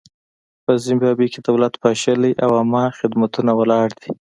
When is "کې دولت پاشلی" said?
1.33-2.33